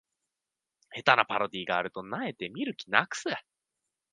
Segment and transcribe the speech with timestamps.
[0.95, 3.25] 下手なパロディがあると萎えて見る気なくす